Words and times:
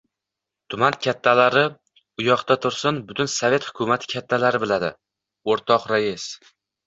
—Tuman 0.73 0.95
kattalari 1.05 1.61
uyoqtsa 2.23 2.57
tursin, 2.63 2.97
butun 3.11 3.29
sovet 3.35 3.67
hukumati 3.69 4.11
kattalari 4.15 4.63
biladi, 4.67 4.89
o‘rtoq 5.57 5.89
rais. 5.93 6.27